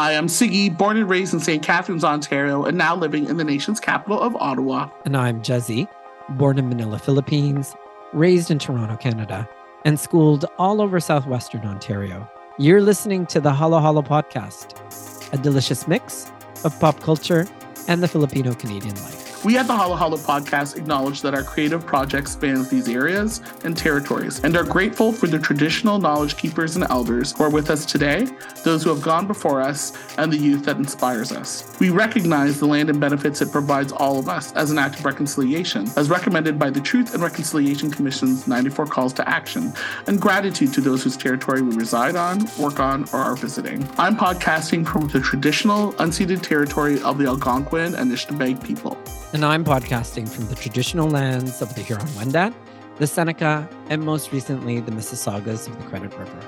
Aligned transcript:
Hi, 0.00 0.16
I'm 0.16 0.28
Sigi, 0.28 0.74
born 0.74 0.96
and 0.96 1.10
raised 1.10 1.34
in 1.34 1.40
St. 1.40 1.62
Catharines, 1.62 2.04
Ontario, 2.04 2.64
and 2.64 2.78
now 2.78 2.96
living 2.96 3.28
in 3.28 3.36
the 3.36 3.44
nation's 3.44 3.78
capital 3.78 4.18
of 4.18 4.34
Ottawa. 4.36 4.88
And 5.04 5.14
I'm 5.14 5.42
Jezzy, 5.42 5.86
born 6.30 6.58
in 6.58 6.70
Manila, 6.70 6.98
Philippines, 6.98 7.76
raised 8.14 8.50
in 8.50 8.58
Toronto, 8.58 8.96
Canada, 8.96 9.46
and 9.84 10.00
schooled 10.00 10.46
all 10.56 10.80
over 10.80 11.00
southwestern 11.00 11.66
Ontario. 11.66 12.26
You're 12.56 12.80
listening 12.80 13.26
to 13.26 13.42
the 13.42 13.52
Halo 13.52 13.78
Halo 13.78 14.00
podcast, 14.00 15.34
a 15.34 15.36
delicious 15.36 15.86
mix 15.86 16.32
of 16.64 16.80
pop 16.80 16.98
culture 17.00 17.46
and 17.86 18.02
the 18.02 18.08
Filipino 18.08 18.54
Canadian 18.54 18.94
life. 19.02 19.19
We 19.42 19.56
at 19.56 19.66
the 19.66 19.74
Halo 19.74 19.96
Halo 19.96 20.18
podcast 20.18 20.76
acknowledge 20.76 21.22
that 21.22 21.32
our 21.32 21.42
creative 21.42 21.86
project 21.86 22.28
spans 22.28 22.68
these 22.68 22.90
areas 22.90 23.40
and 23.64 23.74
territories 23.74 24.38
and 24.44 24.54
are 24.54 24.64
grateful 24.64 25.12
for 25.12 25.28
the 25.28 25.38
traditional 25.38 25.98
knowledge 25.98 26.36
keepers 26.36 26.76
and 26.76 26.84
elders 26.90 27.32
who 27.32 27.44
are 27.44 27.50
with 27.50 27.70
us 27.70 27.86
today, 27.86 28.28
those 28.64 28.84
who 28.84 28.90
have 28.90 29.00
gone 29.00 29.26
before 29.26 29.62
us, 29.62 29.96
and 30.18 30.30
the 30.30 30.36
youth 30.36 30.66
that 30.66 30.76
inspires 30.76 31.32
us. 31.32 31.74
We 31.80 31.88
recognize 31.88 32.60
the 32.60 32.66
land 32.66 32.90
and 32.90 33.00
benefits 33.00 33.40
it 33.40 33.50
provides 33.50 33.92
all 33.92 34.18
of 34.18 34.28
us 34.28 34.52
as 34.52 34.70
an 34.70 34.76
act 34.76 34.98
of 34.98 35.06
reconciliation, 35.06 35.88
as 35.96 36.10
recommended 36.10 36.58
by 36.58 36.68
the 36.68 36.80
Truth 36.82 37.14
and 37.14 37.22
Reconciliation 37.22 37.90
Commission's 37.90 38.46
94 38.46 38.88
calls 38.88 39.14
to 39.14 39.26
action, 39.26 39.72
and 40.06 40.20
gratitude 40.20 40.74
to 40.74 40.82
those 40.82 41.02
whose 41.02 41.16
territory 41.16 41.62
we 41.62 41.74
reside 41.76 42.14
on, 42.14 42.46
work 42.58 42.78
on, 42.78 43.04
or 43.14 43.20
are 43.20 43.36
visiting. 43.36 43.88
I'm 43.96 44.18
podcasting 44.18 44.86
from 44.86 45.08
the 45.08 45.20
traditional 45.20 45.94
unceded 45.94 46.42
territory 46.42 47.00
of 47.00 47.16
the 47.16 47.24
Algonquin 47.24 47.94
and 47.94 48.12
Anishinaabe 48.12 48.62
people. 48.62 48.98
And 49.32 49.44
I'm 49.44 49.64
podcasting 49.64 50.28
from 50.28 50.48
the 50.48 50.56
traditional 50.56 51.08
lands 51.08 51.62
of 51.62 51.72
the 51.76 51.82
Huron 51.82 52.04
Wendat, 52.08 52.52
the 52.96 53.06
Seneca, 53.06 53.68
and 53.88 54.02
most 54.02 54.32
recently, 54.32 54.80
the 54.80 54.90
Mississaugas 54.90 55.68
of 55.68 55.78
the 55.78 55.84
Credit 55.88 56.12
River. 56.18 56.40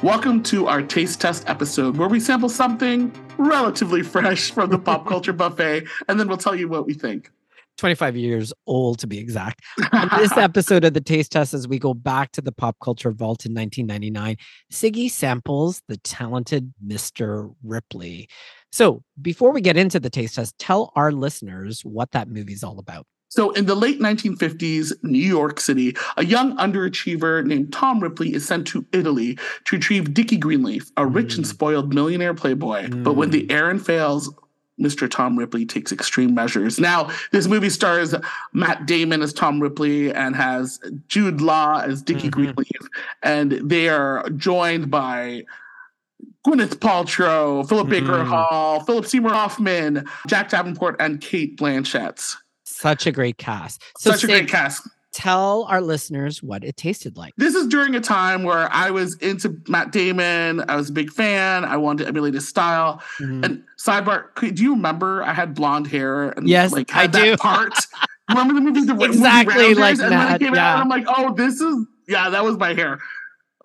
Welcome 0.00 0.44
to 0.44 0.68
our 0.68 0.80
taste 0.80 1.20
test 1.20 1.48
episode 1.48 1.96
where 1.96 2.08
we 2.08 2.20
sample 2.20 2.50
something 2.50 3.12
relatively 3.36 4.02
fresh 4.04 4.52
from 4.52 4.70
the 4.70 4.78
pop 4.78 5.08
culture 5.08 5.32
buffet, 5.32 5.88
and 6.06 6.20
then 6.20 6.28
we'll 6.28 6.36
tell 6.36 6.54
you 6.54 6.68
what 6.68 6.86
we 6.86 6.94
think. 6.94 7.32
25 7.78 8.16
years 8.16 8.52
old 8.66 8.98
to 8.98 9.06
be 9.06 9.18
exact. 9.18 9.62
On 9.92 10.08
this 10.18 10.36
episode 10.36 10.84
of 10.84 10.94
the 10.94 11.00
Taste 11.00 11.32
Test, 11.32 11.54
as 11.54 11.66
we 11.66 11.78
go 11.78 11.94
back 11.94 12.32
to 12.32 12.42
the 12.42 12.52
pop 12.52 12.76
culture 12.82 13.12
vault 13.12 13.46
in 13.46 13.54
1999, 13.54 14.36
Sigi 14.72 15.10
samples 15.10 15.82
the 15.88 15.96
talented 15.98 16.74
Mr. 16.86 17.54
Ripley. 17.62 18.28
So 18.70 19.02
before 19.20 19.52
we 19.52 19.60
get 19.60 19.76
into 19.76 19.98
the 19.98 20.10
taste 20.10 20.34
test, 20.34 20.58
tell 20.58 20.92
our 20.94 21.12
listeners 21.12 21.82
what 21.82 22.10
that 22.12 22.28
movie's 22.28 22.62
all 22.62 22.78
about. 22.78 23.06
So, 23.30 23.50
in 23.50 23.66
the 23.66 23.74
late 23.74 24.00
1950s, 24.00 24.92
New 25.02 25.18
York 25.18 25.60
City, 25.60 25.94
a 26.16 26.24
young 26.24 26.56
underachiever 26.56 27.44
named 27.44 27.74
Tom 27.74 28.00
Ripley 28.00 28.32
is 28.32 28.46
sent 28.46 28.66
to 28.68 28.86
Italy 28.92 29.38
to 29.66 29.76
retrieve 29.76 30.14
Dickie 30.14 30.38
Greenleaf, 30.38 30.90
a 30.96 31.04
rich 31.04 31.36
and 31.36 31.44
mm. 31.44 31.48
spoiled 31.48 31.92
millionaire 31.92 32.32
playboy. 32.32 32.88
But 32.88 33.16
when 33.16 33.28
the 33.28 33.46
mm. 33.46 33.52
errand 33.52 33.84
fails, 33.84 34.32
Mr. 34.80 35.10
Tom 35.10 35.36
Ripley 35.38 35.66
takes 35.66 35.92
extreme 35.92 36.34
measures. 36.34 36.78
Now, 36.78 37.10
this 37.32 37.46
movie 37.46 37.70
stars 37.70 38.14
Matt 38.52 38.86
Damon 38.86 39.22
as 39.22 39.32
Tom 39.32 39.60
Ripley 39.60 40.12
and 40.12 40.36
has 40.36 40.78
Jude 41.08 41.40
Law 41.40 41.80
as 41.80 42.02
Dickie 42.02 42.28
Mhm. 42.28 42.32
Greenleaf, 42.32 42.88
and 43.22 43.52
they 43.52 43.88
are 43.88 44.28
joined 44.30 44.90
by 44.90 45.44
Gwyneth 46.46 46.76
Paltrow, 46.76 47.68
Philip 47.68 47.88
Baker 47.88 48.24
Mhm. 48.24 48.26
Hall, 48.28 48.80
Philip 48.84 49.06
Seymour 49.06 49.32
Hoffman, 49.32 50.04
Jack 50.26 50.48
Davenport, 50.50 50.96
and 51.00 51.20
Cate 51.20 51.56
Blanchett. 51.58 52.36
Such 52.64 53.06
a 53.06 53.12
great 53.12 53.38
cast. 53.38 53.82
So 53.98 54.12
Such 54.12 54.24
a 54.24 54.26
great 54.28 54.48
cast. 54.48 54.86
Tell 55.18 55.64
our 55.64 55.80
listeners 55.80 56.42
what 56.44 56.62
it 56.62 56.76
tasted 56.76 57.16
like. 57.16 57.34
This 57.36 57.56
is 57.56 57.66
during 57.66 57.96
a 57.96 58.00
time 58.00 58.44
where 58.44 58.72
I 58.72 58.90
was 58.90 59.16
into 59.16 59.60
Matt 59.66 59.90
Damon. 59.90 60.62
I 60.68 60.76
was 60.76 60.90
a 60.90 60.92
big 60.92 61.10
fan. 61.10 61.64
I 61.64 61.76
wanted 61.76 62.04
to 62.04 62.08
emulate 62.08 62.34
his 62.34 62.46
style. 62.46 63.02
Mhm. 63.18 63.44
And 63.44 63.64
sidebar, 63.76 64.26
do 64.54 64.62
you 64.62 64.74
remember 64.74 65.24
I 65.24 65.32
had 65.32 65.54
blonde 65.54 65.88
hair 65.88 66.30
and 66.30 66.48
Yes, 66.48 66.70
like 66.72 66.94
I 66.94 67.08
do. 67.08 67.30
that 67.30 67.40
part? 67.40 67.72
remember 68.28 68.54
the 68.54 68.60
movie 68.60 68.82
the 68.84 68.94
movie 68.94 69.06
Exactly 69.06 69.54
Rounders? 69.74 69.78
like 69.78 69.92
and 69.98 70.02
when 70.02 70.10
that, 70.10 70.40
it 70.40 70.44
came 70.44 70.54
yeah. 70.54 70.74
out, 70.74 70.80
I'm 70.80 70.88
like, 70.88 71.04
oh, 71.08 71.34
this 71.34 71.60
is 71.60 71.84
yeah, 72.06 72.30
that 72.30 72.44
was 72.44 72.56
my 72.56 72.72
hair. 72.72 72.98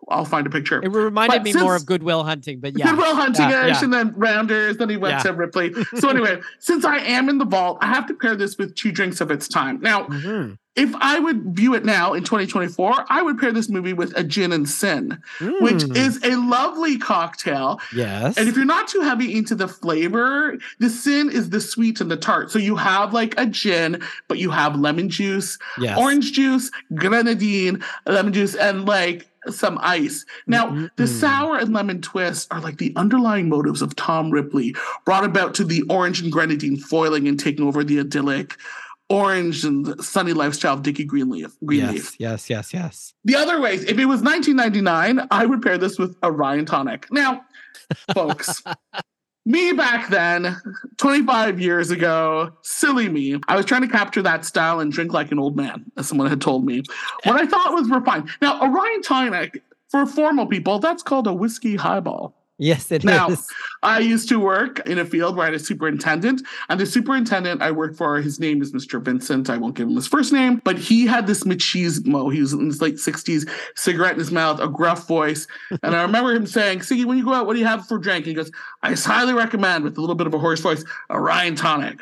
I'll 0.10 0.26
find 0.26 0.46
a 0.46 0.50
picture. 0.50 0.82
It 0.84 0.90
reminded 0.90 1.38
But 1.38 1.44
me 1.44 1.54
more 1.54 1.76
of 1.76 1.86
Good 1.86 2.04
Will 2.04 2.24
Hunting, 2.24 2.60
but 2.60 2.78
yeah. 2.78 2.90
Good 2.90 2.98
Will 2.98 3.16
Hunting 3.16 3.50
yeah, 3.50 3.68
ish, 3.68 3.78
yeah. 3.78 3.84
and 3.84 3.94
then 3.94 4.14
Rounders. 4.16 4.78
Then 4.78 4.90
he 4.90 4.98
went 4.98 5.14
Yeah. 5.14 5.24
to 5.24 5.34
Ripley. 5.34 5.74
So 6.00 6.10
anyway, 6.10 6.42
since 6.60 6.84
I 6.86 6.98
am 6.98 7.30
in 7.30 7.38
the 7.38 7.46
vault, 7.46 7.78
I 7.82 7.88
have 7.88 8.06
to 8.08 8.14
pair 8.14 8.36
this 8.36 8.58
with 8.58 8.76
two 8.76 8.92
drinks 8.92 9.22
of 9.22 9.32
its 9.32 9.48
time. 9.48 9.80
Now, 9.82 10.04
Mhm. 10.06 10.58
if 10.76 10.94
I 11.00 11.20
would 11.20 11.56
view 11.56 11.74
it 11.76 11.86
now 11.86 12.14
in 12.14 12.24
2024, 12.24 13.06
I 13.10 13.22
would 13.22 13.38
pair 13.40 13.52
this 13.52 13.70
movie 13.70 13.94
with 13.94 14.12
a 14.18 14.24
gin 14.24 14.52
and 14.52 14.68
sin, 14.68 15.20
which 15.40 15.84
Mm. 15.84 15.96
is 15.96 16.20
a 16.24 16.36
lovely 16.36 16.98
cocktail. 16.98 17.80
yes. 17.96 18.38
And 18.38 18.50
if 18.50 18.56
you're 18.56 18.66
not 18.66 18.88
too 18.88 19.02
heavy 19.02 19.36
into 19.36 19.54
the 19.56 19.68
flavor, 19.68 20.58
the 20.80 20.90
sin 20.90 21.30
is 21.30 21.50
the 21.52 21.62
sweet 21.62 22.02
and 22.02 22.10
the 22.10 22.18
tart. 22.18 22.52
So 22.52 22.58
you 22.60 22.76
have 22.76 23.14
like 23.14 23.36
a 23.40 23.46
gin, 23.46 24.02
but 24.28 24.38
you 24.40 24.50
have 24.50 24.76
lemon 24.80 25.10
juice, 25.10 25.58
yes. 25.80 25.98
orange 25.98 26.32
juice, 26.34 26.72
grenadine, 26.96 27.84
lemon 28.08 28.34
juice, 28.34 28.56
and 28.56 28.86
like 28.86 29.28
some 29.50 29.78
ice. 29.82 30.26
Now, 30.48 30.70
the 30.70 31.04
Mm-mm-mm. 31.04 31.08
sour 31.08 31.58
and 31.58 31.74
lemon 31.74 32.02
twists 32.02 32.48
are 32.52 32.62
like 32.62 32.78
the 32.78 32.94
underlying 32.96 33.50
motives 33.50 33.82
of 33.82 33.96
Tom 33.96 34.32
Ripley, 34.32 34.76
brought 35.06 35.26
about 35.26 35.54
to 35.56 35.64
the 35.64 35.84
orange 35.90 36.22
and 36.22 36.32
grenadine 36.32 36.78
foiling 36.78 37.28
and 37.28 37.40
taking 37.40 37.66
over 37.66 37.84
the 37.84 38.00
idyllic 38.00 38.58
orange 39.10 39.64
and 39.64 40.02
sunny 40.04 40.34
lifestyle 40.34 40.74
of 40.74 40.82
Dickie 40.82 41.04
Greenleaf. 41.04 41.52
Greenleaf. 41.64 42.16
Yes, 42.20 42.50
yes, 42.50 42.50
yes, 42.50 42.74
yes. 42.74 43.14
The 43.26 43.36
other 43.36 43.60
ways, 43.62 43.84
if 43.84 44.00
it 44.00 44.06
was 44.06 44.22
1999, 44.22 45.28
I 45.30 45.46
would 45.46 45.62
pair 45.62 45.78
this 45.78 46.00
with 46.00 46.16
a 46.24 46.32
rye 46.32 46.56
and 46.56 46.68
tonic. 46.68 47.08
Now, 47.12 47.46
folks, 48.14 48.64
me 49.46 49.74
back 49.74 50.10
then, 50.10 50.56
25 50.98 51.60
years 51.60 51.92
ago, 51.92 52.52
silly 52.62 53.10
me, 53.10 53.40
I 53.48 53.56
was 53.56 53.66
trying 53.66 53.82
to 53.82 53.88
capture 53.88 54.22
that 54.22 54.46
style 54.46 54.80
and 54.80 54.92
drink 54.92 55.14
like 55.14 55.32
an 55.32 55.40
old 55.40 55.56
man, 55.56 55.86
as 55.98 56.08
someone 56.08 56.30
had 56.30 56.42
told 56.42 56.66
me. 56.66 56.84
What 57.24 57.40
I 57.40 57.46
thought 57.46 57.74
was 57.74 57.90
refined. 57.90 58.30
Now, 58.42 58.60
rye 58.66 58.92
and 58.96 59.04
tonic, 59.04 59.62
for 59.90 60.06
formal 60.06 60.48
people, 60.48 60.80
that's 60.80 61.04
called 61.04 61.28
a 61.28 61.34
whiskey 61.34 61.76
highball. 61.76 62.36
Yes, 62.60 62.92
it 62.92 63.04
is. 63.04 63.06
Now, 63.06 63.30
I 63.82 64.00
used 64.00 64.30
to 64.30 64.40
work 64.40 64.88
in 64.88 65.00
a 65.00 65.06
field 65.06 65.36
where 65.36 65.44
I 65.44 65.52
had 65.52 65.56
a 65.56 65.60
superintendent, 65.60 66.44
and 66.70 66.80
the 66.80 66.86
superintendent 66.86 67.62
I 67.64 67.72
worked 67.72 67.98
for, 67.98 68.22
his 68.22 68.40
name 68.40 68.62
is 68.62 68.72
Mr. 68.72 69.02
Vincent. 69.02 69.50
I 69.50 69.58
won't 69.58 69.76
give 69.76 69.88
him 69.88 69.96
his 69.96 70.08
first 70.08 70.32
name, 70.32 70.62
but 70.64 70.78
he 70.78 71.08
had 71.08 71.26
this 71.26 71.44
machismo. 71.46 72.32
He 72.32 72.42
was 72.42 72.54
in 72.54 72.68
his 72.68 72.82
late 72.82 72.96
60s, 72.96 73.50
cigarette 73.76 74.14
in 74.14 74.20
his 74.20 74.32
mouth, 74.32 74.60
a 74.60 74.68
gruff 74.68 75.08
voice. 75.08 75.48
And 75.82 75.96
I 75.96 76.04
remember 76.04 76.32
him 76.32 76.46
saying, 76.46 76.80
Sigi, 76.80 77.06
when 77.06 77.18
you 77.18 77.26
go 77.26 77.34
out, 77.34 77.48
what 77.48 77.54
do 77.54 77.60
you 77.60 77.66
have 77.66 77.88
for 77.88 77.98
drink? 77.98 78.26
he 78.26 78.34
goes, 78.34 78.52
I 78.84 78.94
highly 78.94 79.34
recommend, 79.34 79.84
with 79.84 79.98
a 79.98 80.02
little 80.02 80.16
bit 80.16 80.28
of 80.28 80.34
a 80.34 80.40
hoarse 80.40 80.62
voice, 80.62 80.86
a 81.10 81.20
rye 81.20 81.46
and 81.46 81.58
tonic. 81.58 82.00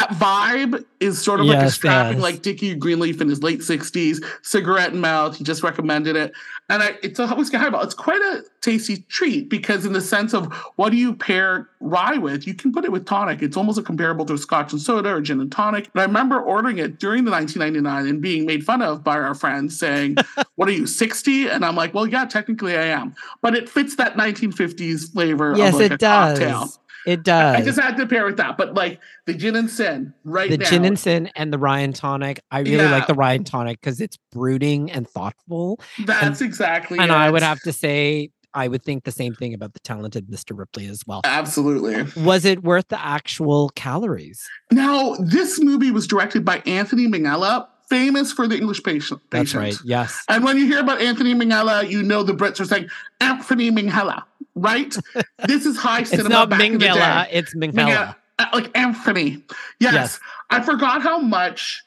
That 0.00 0.10
vibe 0.10 0.84
is 1.00 1.22
sort 1.22 1.40
of 1.40 1.46
like 1.46 1.58
a 1.58 1.62
Yes, 1.62 1.74
strapping, 1.74 2.18
yes. 2.18 2.22
like 2.22 2.42
Dickie 2.42 2.74
Greenleaf 2.74 3.20
in 3.20 3.28
his 3.28 3.42
late 3.42 3.60
60s, 3.60 4.22
cigarette 4.42 4.92
in 4.92 5.00
mouth. 5.00 5.36
He 5.36 5.44
just 5.44 5.62
recommended 5.62 6.16
it. 6.16 6.32
And 6.68 6.82
I, 6.82 6.98
it's 7.02 7.18
a 7.18 7.26
whiskey 7.28 7.56
highball. 7.56 7.82
It's 7.82 7.94
quite 7.94 8.20
a 8.20 8.42
tasty 8.60 8.98
treat 9.08 9.48
because, 9.48 9.86
in 9.86 9.92
the 9.92 10.00
sense 10.00 10.34
of 10.34 10.52
what 10.76 10.90
do 10.90 10.96
you 10.96 11.14
pair 11.14 11.68
rye 11.80 12.18
with, 12.18 12.46
you 12.46 12.54
can 12.54 12.72
put 12.72 12.84
it 12.84 12.90
with 12.92 13.06
tonic. 13.06 13.40
It's 13.40 13.56
almost 13.56 13.78
a 13.78 13.82
comparable 13.82 14.26
to 14.26 14.34
a 14.34 14.38
scotch 14.38 14.72
and 14.72 14.82
soda 14.82 15.10
or 15.14 15.20
gin 15.20 15.40
and 15.40 15.50
tonic. 15.52 15.88
And 15.94 16.00
I 16.00 16.04
remember 16.04 16.40
ordering 16.40 16.78
it 16.78 16.98
during 16.98 17.24
the 17.24 17.30
1999 17.30 18.06
and 18.12 18.20
being 18.20 18.44
made 18.46 18.64
fun 18.64 18.82
of 18.82 19.04
by 19.04 19.16
our 19.16 19.34
friends 19.34 19.78
saying, 19.78 20.16
What 20.56 20.68
are 20.68 20.72
you, 20.72 20.86
60? 20.86 21.48
And 21.48 21.64
I'm 21.64 21.76
like, 21.76 21.94
Well, 21.94 22.06
yeah, 22.06 22.24
technically 22.24 22.76
I 22.76 22.84
am. 22.86 23.14
But 23.42 23.54
it 23.54 23.68
fits 23.68 23.94
that 23.96 24.16
1950s 24.16 25.12
flavor 25.12 25.54
yes, 25.56 25.72
of 25.74 25.80
like 25.80 25.90
a 25.92 25.94
it 25.94 26.00
does. 26.00 26.38
cocktail. 26.38 26.72
It 27.06 27.22
does. 27.22 27.56
I 27.56 27.62
just 27.62 27.78
had 27.80 27.96
to 27.96 28.06
pair 28.06 28.24
with 28.26 28.36
that. 28.38 28.56
But 28.58 28.74
like 28.74 29.00
the 29.26 29.34
gin 29.34 29.56
and 29.56 29.70
sin 29.70 30.12
right 30.24 30.50
the 30.50 30.58
now. 30.58 30.68
gin 30.68 30.84
and 30.84 30.98
sin 30.98 31.30
and 31.36 31.52
the 31.52 31.58
rye 31.58 31.80
and 31.80 31.94
tonic. 31.94 32.40
I 32.50 32.60
really 32.60 32.76
Yeah. 32.76 32.90
like 32.90 33.06
the 33.06 33.14
rye 33.14 33.34
and 33.34 33.46
tonic 33.46 33.80
because 33.80 34.00
it's 34.00 34.18
brooding 34.32 34.90
and 34.90 35.08
thoughtful. 35.08 35.80
That's 36.04 36.40
exactly 36.40 36.98
and 36.98 37.12
I 37.12 37.30
would 37.30 37.42
have 37.42 37.60
to 37.60 37.72
say, 37.72 38.30
I 38.54 38.68
would 38.68 38.82
think 38.82 39.04
the 39.04 39.12
same 39.12 39.34
thing 39.34 39.52
about 39.54 39.74
the 39.74 39.80
talented 39.80 40.28
Mr. 40.28 40.58
Ripley 40.58 40.86
as 40.86 41.02
well. 41.06 41.20
Absolutely. 41.24 42.04
Was 42.24 42.44
it 42.44 42.62
worth 42.62 42.88
the 42.88 42.98
actual 43.04 43.68
calories? 43.70 44.42
Now, 44.72 45.14
this 45.20 45.60
movie 45.60 45.90
was 45.90 46.06
directed 46.06 46.42
by 46.44 46.58
Anthony 46.66 47.06
Minghella, 47.06 47.66
famous 47.90 48.32
for 48.32 48.48
the 48.48 48.56
English 48.56 48.82
patient. 48.82 49.20
That's 49.30 49.54
right. 49.54 49.76
Yes. 49.84 50.24
And 50.28 50.42
when 50.42 50.56
you 50.56 50.66
hear 50.66 50.80
about 50.80 51.00
Anthony 51.02 51.34
Minghella, 51.34 51.88
you 51.88 52.02
know 52.02 52.22
the 52.22 52.32
Brits 52.32 52.58
are 52.58 52.64
saying 52.64 52.88
Anthony 53.20 53.70
Minghella, 53.70 54.22
right? 54.56 54.92
this 55.46 55.64
is 55.66 55.76
high 55.76 56.00
It's 56.00 56.10
cinema 56.10 56.28
not 56.30 56.50
back 56.50 56.60
in 56.62 56.72
the 56.72 56.78
day. 56.78 57.28
it's 57.30 57.54
Minghella. 57.54 57.74
Minghella, 57.74 58.16
uh, 58.40 58.46
like 58.52 58.76
Anthony. 58.76 59.44
Yes. 59.78 59.94
Yes. 59.94 60.20
I 60.50 60.60
forgot 60.62 61.02
how 61.02 61.18
much 61.20 61.82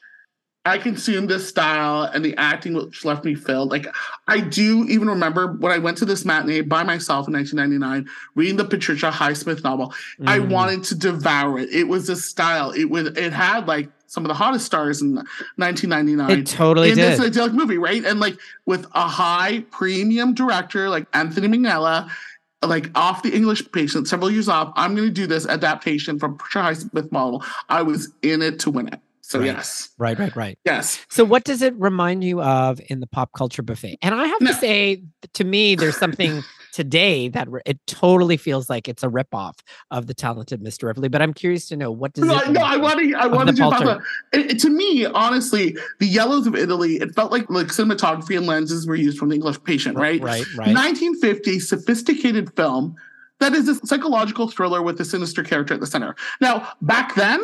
I 0.66 0.76
consumed 0.76 1.30
this 1.30 1.48
style 1.48 2.02
and 2.04 2.22
the 2.24 2.36
acting 2.36 2.74
which 2.74 3.04
left 3.04 3.24
me 3.24 3.34
filled. 3.34 3.70
Like 3.70 3.86
I 4.28 4.40
do 4.40 4.84
even 4.88 5.08
remember 5.08 5.52
when 5.54 5.72
I 5.72 5.78
went 5.78 5.96
to 5.98 6.04
this 6.04 6.24
matinee 6.26 6.60
by 6.60 6.82
myself 6.82 7.26
in 7.28 7.32
1999, 7.34 8.06
reading 8.34 8.56
the 8.56 8.64
Patricia 8.66 9.10
Highsmith 9.10 9.64
novel. 9.64 9.92
I 10.26 10.38
Mm. 10.38 10.50
wanted 10.50 10.84
to 10.84 10.94
devour 10.94 11.58
it. 11.58 11.70
It 11.70 11.88
was 11.88 12.08
a 12.10 12.16
style. 12.16 12.72
It 12.72 12.90
was 12.90 13.06
it 13.08 13.32
had 13.32 13.66
like 13.66 13.88
some 14.06 14.24
of 14.24 14.28
the 14.28 14.34
hottest 14.34 14.66
stars 14.66 15.00
in 15.00 15.14
1999 15.56 16.30
It 16.40 16.46
totally 16.46 16.90
in 16.90 16.96
did. 16.96 17.12
this 17.12 17.20
idyllic 17.26 17.52
movie, 17.52 17.78
right? 17.78 18.04
And 18.04 18.20
like 18.20 18.36
with 18.66 18.86
a 18.94 19.06
high 19.08 19.64
premium 19.70 20.34
director 20.34 20.88
like 20.90 21.06
Anthony 21.14 21.48
Minghella, 21.48 22.10
like 22.68 22.90
off 22.94 23.22
the 23.22 23.34
English 23.34 23.70
patient, 23.72 24.06
several 24.08 24.30
years 24.30 24.48
off. 24.48 24.72
I'm 24.76 24.94
going 24.94 25.08
to 25.08 25.14
do 25.14 25.26
this 25.26 25.46
adaptation 25.46 26.18
from 26.18 26.36
Patricia 26.36 26.84
Highsmith 26.84 27.10
model. 27.10 27.42
I 27.68 27.82
was 27.82 28.12
in 28.22 28.42
it 28.42 28.58
to 28.60 28.70
win 28.70 28.88
it. 28.88 29.00
So 29.22 29.38
Right. 29.38 29.46
yes, 29.46 29.90
Right, 29.96 30.18
right, 30.18 30.34
right. 30.34 30.58
yes. 30.64 31.04
So, 31.08 31.24
what 31.24 31.44
does 31.44 31.62
it 31.62 31.72
remind 31.78 32.24
you 32.24 32.42
of 32.42 32.80
in 32.90 32.98
the 33.00 33.06
pop 33.06 33.30
culture 33.32 33.62
buffet? 33.62 33.98
And 34.02 34.12
I 34.14 34.26
have 34.26 34.40
No. 34.40 34.48
to 34.48 34.54
say, 34.54 35.04
to 35.34 35.44
me, 35.44 35.76
there's 35.76 35.96
something 35.96 36.42
today 36.72 37.28
that 37.28 37.48
it 37.66 37.78
totally 37.86 38.36
feels 38.36 38.70
like 38.70 38.88
it's 38.88 39.02
a 39.02 39.08
ripoff 39.08 39.58
of 39.90 40.06
the 40.06 40.14
talented 40.14 40.62
Mr. 40.62 40.84
Ripley. 40.84 41.08
But 41.08 41.22
I'm 41.22 41.34
curious 41.34 41.68
to 41.68 41.76
know 41.76 41.90
what 41.90 42.12
does 42.12 42.24
No, 42.24 42.38
no, 42.50 42.60
I 42.60 42.76
you? 42.76 42.80
wanted, 42.80 43.14
I 43.14 43.26
wanted 43.26 43.56
to 43.56 43.62
talk 43.62 43.80
about. 43.80 44.02
It- 44.32 44.58
to 44.60 44.70
me, 44.70 45.06
honestly, 45.06 45.76
the 45.98 46.06
yellows 46.06 46.46
of 46.46 46.54
Italy. 46.54 46.96
It 46.96 47.14
felt 47.14 47.32
like 47.32 47.48
like 47.48 47.68
cinematography 47.68 48.36
and 48.36 48.46
lenses 48.46 48.86
were 48.86 48.94
used 48.94 49.18
from 49.18 49.30
the 49.30 49.36
English 49.36 49.62
patient, 49.64 49.96
right? 49.96 50.20
Right, 50.20 50.44
right. 50.56 50.74
1950 50.74 51.60
sophisticated 51.60 52.54
film 52.54 52.96
that 53.40 53.54
is 53.54 53.68
a 53.68 53.74
psychological 53.86 54.48
thriller 54.48 54.82
with 54.82 55.00
a 55.00 55.04
sinister 55.04 55.42
character 55.42 55.74
at 55.74 55.80
the 55.80 55.86
center. 55.86 56.14
Now, 56.40 56.68
back 56.82 57.14
then, 57.14 57.40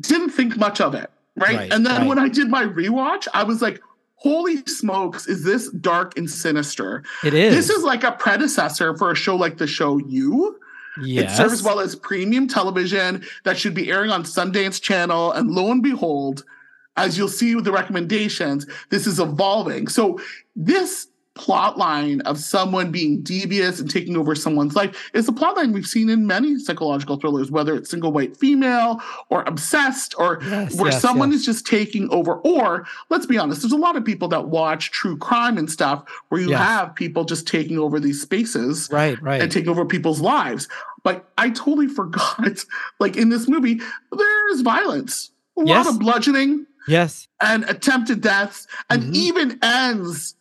didn't 0.00 0.30
think 0.30 0.56
much 0.56 0.80
of 0.80 0.94
it, 0.94 1.10
right? 1.36 1.56
Right, 1.56 1.72
and 1.72 1.84
then 1.84 2.02
right. 2.02 2.08
when 2.08 2.18
I 2.18 2.28
did 2.28 2.48
my 2.48 2.64
rewatch, 2.64 3.26
I 3.34 3.42
was 3.42 3.60
like, 3.60 3.80
holy 4.22 4.64
smokes, 4.66 5.26
is 5.26 5.42
this 5.42 5.68
dark 5.72 6.16
and 6.16 6.30
sinister? 6.30 7.02
It 7.24 7.34
is. 7.34 7.54
This 7.54 7.76
is 7.76 7.82
like 7.82 8.04
a 8.04 8.12
predecessor 8.12 8.96
for 8.96 9.10
a 9.10 9.16
show 9.16 9.34
like 9.34 9.58
the 9.58 9.66
show 9.66 9.98
You. 9.98 10.60
yes. 11.02 11.32
It 11.32 11.36
serves 11.36 11.62
well 11.62 11.80
as 11.80 11.96
premium 11.96 12.46
television 12.46 13.24
that 13.44 13.58
should 13.58 13.74
be 13.74 13.90
airing 13.90 14.10
on 14.10 14.22
Sundance 14.22 14.80
Channel. 14.80 15.32
And 15.32 15.50
lo 15.50 15.72
and 15.72 15.82
behold, 15.82 16.44
as 16.96 17.18
you'll 17.18 17.28
see 17.28 17.56
with 17.56 17.64
the 17.64 17.72
recommendations, 17.72 18.66
this 18.90 19.08
is 19.08 19.18
evolving. 19.18 19.88
So 19.88 20.20
this 20.54 21.08
plot 21.34 21.78
line 21.78 22.20
of 22.22 22.38
someone 22.38 22.90
being 22.90 23.22
devious 23.22 23.80
and 23.80 23.90
taking 23.90 24.16
over 24.16 24.34
someone's 24.34 24.76
life 24.76 25.10
is 25.14 25.26
a 25.28 25.32
plot 25.32 25.56
line 25.56 25.72
we've 25.72 25.86
seen 25.86 26.10
in 26.10 26.26
many 26.26 26.58
psychological 26.58 27.16
thrillers, 27.16 27.50
whether 27.50 27.74
it's 27.74 27.90
single 27.90 28.12
white 28.12 28.36
female 28.36 29.00
or 29.30 29.42
obsessed 29.44 30.14
or 30.18 30.38
Yes, 30.42 30.74
where 30.76 30.90
yes, 30.92 31.00
someone 31.00 31.30
yes. 31.30 31.40
is 31.40 31.46
just 31.46 31.66
taking 31.66 32.08
over. 32.10 32.34
Or 32.40 32.86
let's 33.08 33.24
be 33.26 33.38
honest, 33.38 33.62
there's 33.62 33.72
a 33.72 33.76
lot 33.76 33.96
of 33.96 34.04
people 34.04 34.28
that 34.28 34.48
watch 34.48 34.90
true 34.90 35.16
crime 35.16 35.56
and 35.56 35.70
stuff 35.70 36.04
where 36.28 36.40
you 36.40 36.52
have 36.52 36.94
people 36.94 37.24
just 37.24 37.46
taking 37.48 37.78
over 37.78 37.98
these 37.98 38.20
spaces 38.20 38.88
Right, 38.92 39.20
right. 39.22 39.40
and 39.40 39.50
take 39.50 39.66
over 39.68 39.84
people's 39.86 40.20
lives. 40.20 40.68
But 41.02 41.24
I 41.38 41.50
totally 41.50 41.88
forgot, 42.00 42.64
like 43.00 43.16
in 43.16 43.30
this 43.30 43.48
movie, 43.48 43.80
there's 44.16 44.60
violence, 44.60 45.30
a 45.56 45.62
lot 45.62 45.86
of 45.86 45.98
bludgeoning 45.98 46.66
yes. 46.86 47.26
and 47.40 47.64
attempted 47.64 48.20
deaths, 48.20 48.66
and 48.90 49.02
Mhm. 49.04 49.14
even 49.14 49.58
ends 49.62 50.34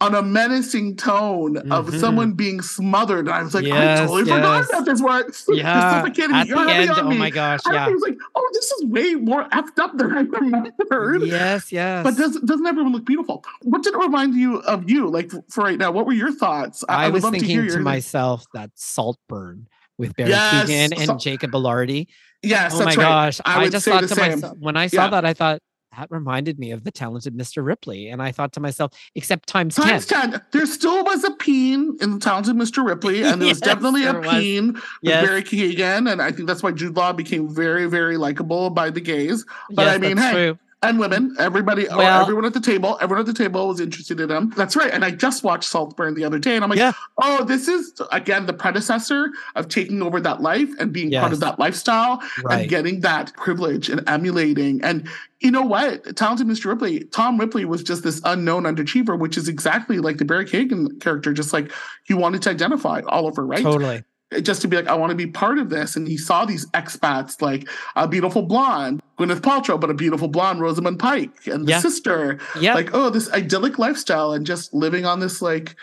on 0.00 0.14
a 0.14 0.22
menacing 0.22 0.94
tone 0.94 1.56
of 1.72 1.88
Mhm. 1.88 1.98
someone 2.00 2.32
being 2.32 2.62
smothered. 2.62 3.26
And 3.26 3.30
I 3.34 3.42
was 3.42 3.52
like, 3.52 3.64
Yes, 3.64 3.98
I 3.98 4.02
totally 4.06 4.22
forgot 4.22 4.58
yes. 4.58 4.68
about 4.68 4.84
this 4.84 5.00
one. 5.02 5.24
Yeah. 5.48 6.02
At 6.04 6.46
you 6.46 6.54
the 6.54 6.72
end, 6.72 6.90
oh 6.94 7.08
me. 7.08 7.18
my 7.18 7.30
gosh. 7.30 7.60
I 7.66 7.72
Yeah. 7.74 7.88
was 7.88 8.02
like, 8.02 8.16
oh, 8.36 8.48
this 8.52 8.70
is 8.70 8.84
way 8.86 9.14
more 9.14 9.48
effed 9.48 9.78
up 9.80 9.96
than 9.98 10.12
I 10.12 10.20
remembered. 10.20 11.22
Yes, 11.22 11.72
yes. 11.72 12.04
But 12.04 12.16
doesn't 12.16 12.46
doesn't 12.46 12.66
everyone 12.66 12.92
look 12.92 13.04
beautiful? 13.04 13.44
What 13.62 13.82
did 13.82 13.94
it 13.94 13.98
remind 13.98 14.34
you 14.34 14.58
of 14.58 14.88
you? 14.88 15.08
Like 15.08 15.32
for 15.50 15.64
right 15.64 15.78
now, 15.78 15.90
what 15.90 16.06
were 16.06 16.12
your 16.12 16.30
thoughts? 16.32 16.84
I, 16.88 17.06
would 17.06 17.14
was 17.14 17.24
love 17.24 17.32
to 17.32 17.40
thinking 17.40 17.62
hear 17.62 17.70
to, 17.76 17.80
myself 17.80 18.46
that 18.54 18.70
Saltburn 18.76 19.66
with 19.98 20.14
Barry 20.14 20.30
Yes, 20.30 20.68
Keoghan 20.70 20.92
and 20.96 21.06
Sal- 21.06 21.18
Jacob 21.18 21.50
Elordi. 21.50 22.06
Yes, 22.42 22.72
oh 22.74 22.78
that's 22.78 22.96
my 22.96 23.02
right. 23.02 23.08
gosh. 23.10 23.40
I 23.44 23.62
I, 23.62 23.68
just 23.68 23.84
thought 23.84 24.02
to 24.02 24.08
same. 24.08 24.30
myself 24.40 24.56
when 24.60 24.76
I 24.76 24.86
saw 24.86 25.04
Yeah. 25.06 25.10
that, 25.10 25.24
I 25.24 25.34
thought 25.34 25.58
that 25.96 26.10
reminded 26.10 26.58
me 26.58 26.70
of 26.70 26.84
the 26.84 26.90
talented 26.90 27.36
Mr. 27.36 27.64
Ripley. 27.64 28.08
And 28.08 28.22
I 28.22 28.30
thought 28.32 28.52
to 28.54 28.60
myself, 28.60 28.92
except 29.14 29.48
times 29.48 29.76
10. 29.76 29.84
Times 29.86 30.06
10. 30.06 30.40
There 30.52 30.66
still 30.66 31.02
was 31.04 31.24
a 31.24 31.30
peen 31.32 31.96
in 32.00 32.12
the 32.14 32.20
talented 32.20 32.56
Mr. 32.56 32.84
Ripley, 32.86 33.22
and 33.22 33.40
there 33.40 33.48
was 33.48 33.58
Yes, 33.60 33.60
definitely 33.60 34.04
a 34.04 34.12
was. 34.14 34.28
peen 34.28 34.74
with 34.74 34.82
Yes. 35.02 35.26
Barry 35.26 35.42
Keoghan. 35.42 36.10
And 36.10 36.20
I 36.20 36.30
think 36.30 36.46
that's 36.46 36.62
why 36.62 36.72
Jude 36.72 36.96
Law 36.96 37.12
became 37.12 37.52
very, 37.52 37.86
very 37.86 38.16
likable 38.16 38.70
by 38.70 38.90
the 38.90 39.00
gays. 39.00 39.44
But 39.70 39.86
yes, 39.86 39.94
I 39.94 39.98
mean, 39.98 40.16
hey, 40.16 40.32
true. 40.32 40.58
And 40.80 41.00
women, 41.00 41.34
everybody, 41.40 41.88
or 41.88 41.96
Well- 41.96 42.20
everyone 42.22 42.44
at 42.44 42.54
the 42.54 42.60
table, 42.60 42.98
everyone 43.00 43.20
at 43.20 43.26
the 43.26 43.32
table 43.32 43.66
was 43.66 43.80
interested 43.80 44.20
in 44.20 44.28
them. 44.28 44.52
That's 44.56 44.76
right. 44.76 44.92
And 44.92 45.04
I 45.04 45.10
just 45.10 45.42
watched 45.42 45.68
Saltburn 45.68 46.14
the 46.14 46.24
other 46.24 46.38
day, 46.38 46.54
and 46.54 46.62
I'm 46.62 46.70
like, 46.70 46.78
Yeah. 46.78 46.92
oh, 47.20 47.42
this 47.42 47.66
is 47.66 48.00
again 48.12 48.46
the 48.46 48.52
predecessor 48.52 49.30
of 49.56 49.66
taking 49.66 50.02
over 50.02 50.20
that 50.20 50.40
life 50.40 50.68
and 50.78 50.92
being 50.92 51.10
part 51.10 51.32
of 51.32 51.40
that 51.40 51.58
lifestyle 51.58 52.22
Right. 52.44 52.60
and 52.60 52.70
getting 52.70 53.00
that 53.00 53.32
privilege 53.36 53.88
and 53.88 54.02
emulating. 54.08 54.80
And 54.84 55.08
you 55.40 55.50
know 55.50 55.62
what? 55.62 56.16
Talented 56.16 56.46
Mr. 56.46 56.66
Ripley, 56.66 57.00
Tom 57.06 57.38
Ripley 57.38 57.64
was 57.64 57.82
just 57.82 58.04
this 58.04 58.20
unknown 58.24 58.62
underachiever, 58.62 59.18
which 59.18 59.36
is 59.36 59.48
exactly 59.48 59.98
like 59.98 60.18
the 60.18 60.24
Barry 60.24 60.44
Keoghan 60.44 61.00
character, 61.00 61.32
just 61.32 61.52
like 61.52 61.72
he 62.04 62.14
wanted 62.14 62.42
to 62.42 62.50
identify 62.50 63.02
Oliver, 63.08 63.44
right? 63.44 63.62
Totally. 63.62 64.04
Just 64.42 64.60
to 64.62 64.68
be 64.68 64.76
like, 64.76 64.86
I 64.88 64.94
want 64.94 65.10
to 65.10 65.16
be 65.16 65.26
part 65.26 65.58
of 65.58 65.70
this. 65.70 65.96
And 65.96 66.06
he 66.06 66.16
saw 66.16 66.44
these 66.44 66.66
expats 66.72 67.40
like 67.40 67.68
a 67.96 68.06
beautiful 68.06 68.42
blonde, 68.42 69.00
Gwyneth 69.18 69.40
Paltrow, 69.40 69.80
but 69.80 69.90
a 69.90 69.94
beautiful 69.94 70.28
blonde, 70.28 70.60
Rosamund 70.60 70.98
Pike, 70.98 71.46
and 71.46 71.66
the 71.66 71.70
Yeah. 71.72 71.80
sister. 71.80 72.38
Yeah. 72.60 72.74
Like, 72.74 72.90
oh, 72.92 73.10
this 73.10 73.30
idyllic 73.32 73.78
lifestyle 73.78 74.32
and 74.32 74.44
just 74.46 74.74
living 74.74 75.04
on 75.06 75.20
this, 75.20 75.40
like, 75.40 75.76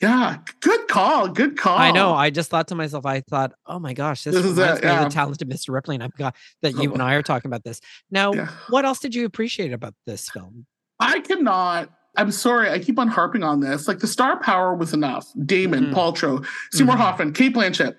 yeah, 0.00 0.38
good 0.60 0.88
call. 0.88 1.28
Good 1.28 1.58
call. 1.58 1.76
I 1.76 1.90
know. 1.90 2.14
I 2.14 2.30
just 2.30 2.48
thought 2.50 2.68
to 2.68 2.74
myself, 2.74 3.04
I 3.04 3.20
thought, 3.20 3.52
oh 3.66 3.78
my 3.78 3.92
gosh, 3.92 4.24
this, 4.24 4.34
This 4.34 4.46
is 4.46 4.58
of 4.58 4.82
yeah. 4.82 5.04
the 5.04 5.10
talented 5.10 5.46
Mr. 5.50 5.74
Ripley. 5.74 5.94
And 5.96 6.02
I'm 6.02 6.12
got 6.16 6.34
that 6.62 6.72
you 6.76 6.90
Oh. 6.90 6.94
and 6.94 7.02
I 7.02 7.14
are 7.14 7.22
talking 7.22 7.50
about 7.50 7.64
this. 7.64 7.82
Now, 8.10 8.32
Yeah. 8.32 8.48
what 8.70 8.86
else 8.86 8.98
did 9.00 9.14
you 9.14 9.26
appreciate 9.26 9.74
about 9.74 9.92
this 10.06 10.30
film? 10.30 10.64
I 10.98 11.20
cannot. 11.20 11.90
I'm 12.16 12.30
sorry, 12.32 12.70
I 12.70 12.78
keep 12.78 12.98
on 12.98 13.08
harping 13.08 13.42
on 13.42 13.60
this. 13.60 13.86
Like 13.88 14.00
the 14.00 14.06
star 14.06 14.38
power 14.40 14.74
was 14.74 14.92
enough. 14.92 15.28
Damon, 15.46 15.86
Mhm. 15.86 15.94
Paltrow, 15.94 16.44
Seymour 16.72 16.96
Mhm. 16.96 16.98
Hoffman, 16.98 17.32
Cate 17.32 17.54
Blanchett. 17.54 17.96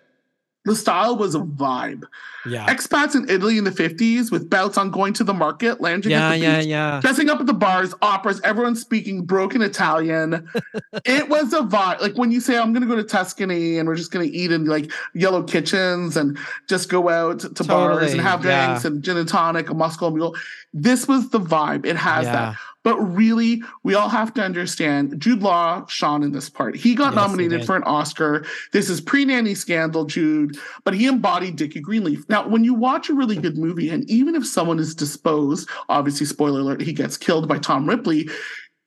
The 0.63 0.75
style 0.75 1.18
was 1.18 1.34
a 1.34 1.40
vibe. 1.40 2.04
Yeah. 2.46 2.68
Expats 2.72 3.16
in 3.16 3.28
Italy 3.28 3.58
in 3.58 3.63
the 3.63 3.72
50s 3.72 4.30
with 4.31 4.48
bouts 4.48 4.78
on 4.78 4.92
going 4.92 5.13
to 5.13 5.24
the 5.24 5.34
market, 5.34 5.81
landing 5.81 6.12
Yeah, 6.12 6.28
at 6.28 6.31
the 6.34 6.38
yeah, 6.38 6.58
beach, 6.60 6.68
yeah. 6.68 7.00
dressing 7.02 7.31
up 7.31 7.40
at 7.40 7.48
the 7.48 7.54
bars, 7.54 7.96
operas, 8.04 8.40
everyone 8.44 8.75
speaking 8.75 9.24
broken 9.25 9.63
Italian. 9.63 10.48
it 11.06 11.30
was 11.30 11.52
a 11.54 11.62
vibe. 11.62 12.00
Like 12.00 12.16
when 12.16 12.31
you 12.31 12.40
say, 12.40 12.60
I'm 12.60 12.74
going 12.74 12.84
to 12.84 12.88
go 12.88 12.96
to 12.96 13.04
Tuscany 13.04 13.80
and 13.80 13.88
we're 13.88 13.96
just 13.96 14.12
going 14.12 14.30
to 14.30 14.36
eat 14.38 14.52
in 14.52 14.66
like 14.66 14.92
yellow 15.16 15.42
kitchens 15.42 16.16
and 16.16 16.38
just 16.69 16.90
go 16.90 17.10
out 17.10 17.40
to 17.40 17.63
bars 17.63 18.12
and 18.12 18.22
have 18.22 18.46
yeah. 18.46 18.68
drinks 18.68 18.86
and 18.86 19.02
gin 19.04 19.18
and 19.18 19.28
tonic, 19.28 19.72
a 19.72 19.74
Moscow 19.74 20.12
mule. 20.12 20.36
This 20.75 21.08
was 21.08 21.30
the 21.30 21.40
vibe. 21.40 21.88
It 21.88 21.96
has 21.96 22.25
Yeah. 22.25 22.31
that. 22.34 22.56
But 22.83 22.98
really, 23.00 23.62
we 23.83 23.94
all 23.94 24.10
have 24.10 24.33
to 24.36 24.42
understand 24.44 25.19
Jude 25.19 25.44
Law 25.44 25.86
shone 25.88 26.24
in 26.24 26.31
this 26.31 26.50
part. 26.50 26.75
He 26.75 26.95
got 26.95 27.13
Yes, 27.13 27.16
nominated 27.16 27.60
did. 27.60 27.68
for 27.68 27.75
an 27.75 27.83
Oscar. 27.83 28.45
This 28.74 28.89
is 28.89 29.00
pre 29.00 29.25
nanny 29.25 29.54
scandal, 29.54 30.06
Jude, 30.06 30.57
but 30.83 30.94
he 30.94 31.06
embodied 31.07 31.57
Dickie 31.57 31.80
Greenleaf. 31.80 32.28
Now, 32.28 32.48
when 32.48 32.63
you 32.63 32.74
watch 32.74 33.10
a 33.10 33.13
really 33.13 33.38
good 33.38 33.58
movie, 33.58 33.89
and 33.89 34.10
even 34.10 34.36
if 34.36 34.46
someone 34.46 34.79
is 34.79 34.96
disposed, 34.96 35.70
obviously, 35.89 36.25
spoiler 36.25 36.62
alert, 36.62 36.82
he 36.82 36.94
gets 36.94 37.17
killed 37.17 37.48
by 37.48 37.60
Tom 37.60 37.88
Ripley. 37.88 38.29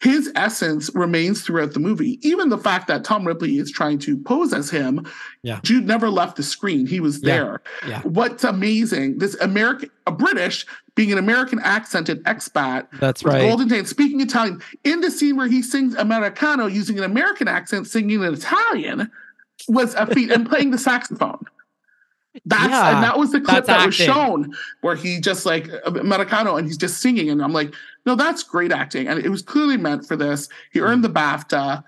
His 0.01 0.31
essence 0.35 0.91
remains 0.95 1.43
throughout 1.43 1.73
the 1.73 1.81
movie. 1.81 2.19
Even 2.27 2.51
the 2.51 2.59
fact 2.59 2.89
that 2.89 3.05
Tom 3.05 3.27
Ripley 3.27 3.57
is 3.57 3.71
trying 3.71 3.99
to 4.01 4.19
pose 4.19 4.53
as 4.53 4.69
him, 4.69 5.07
Yeah. 5.43 5.61
Jude 5.63 5.87
never 5.87 6.11
left 6.11 6.37
the 6.37 6.43
screen. 6.43 6.87
He 6.87 7.01
was 7.01 7.23
there. 7.23 7.63
Yeah. 7.89 8.03
What's 8.03 8.45
amazing, 8.45 9.19
this 9.19 9.35
American, 9.37 9.91
a 10.07 10.13
British 10.13 10.67
being 10.95 11.11
an 11.11 11.19
American 11.19 11.59
accented 11.61 12.23
expat 12.25 12.87
That's 13.01 13.25
right. 13.25 13.41
Golden 13.41 13.69
Tate 13.69 13.89
speaking 13.89 14.21
Italian 14.21 14.63
in 14.85 15.01
the 15.01 15.11
scene 15.11 15.37
where 15.37 15.49
he 15.49 15.63
sings 15.63 15.95
Americano 15.95 16.67
using 16.67 16.99
an 16.99 17.05
American 17.05 17.49
accent, 17.49 17.87
singing 17.87 18.23
in 18.23 18.35
Italian 18.35 19.11
was 19.69 19.95
a 19.95 20.07
feat 20.07 20.31
and 20.31 20.47
playing 20.49 20.71
the 20.71 20.79
saxophone. 20.79 21.45
That's 22.45 22.71
Yeah, 22.71 22.95
and 22.95 23.05
that 23.05 23.19
was 23.19 23.33
the 23.33 23.41
clip 23.41 23.67
that 23.67 23.87
was 23.87 23.95
shown 23.95 24.55
where 24.81 24.97
he 24.97 25.21
just 25.21 25.47
like 25.47 25.69
uh, 25.71 25.93
Americano 25.93 26.57
and 26.57 26.67
he's 26.67 26.77
just 26.77 27.01
singing 27.01 27.31
and 27.31 27.43
I'm 27.43 27.53
like, 27.53 27.75
no, 28.07 28.15
that's 28.15 28.43
great 28.43 28.73
acting 28.73 29.07
and 29.07 29.19
it 29.19 29.29
was 29.29 29.43
clearly 29.43 29.77
meant 29.77 30.07
for 30.07 30.17
this. 30.17 30.49
He 30.73 30.81
earned 30.81 31.05
the 31.05 31.11
BAFTA. 31.11 31.85